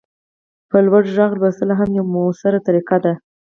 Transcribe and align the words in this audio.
په 0.69 0.77
لوړ 0.85 1.03
غږ 1.19 1.31
لوستل 1.41 1.69
هم 1.79 1.89
یوه 1.99 2.09
مؤثره 2.15 2.59
طریقه 2.67 2.97
ده. 3.03 3.13